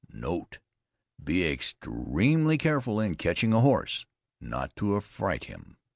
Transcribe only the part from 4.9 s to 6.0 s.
affright him.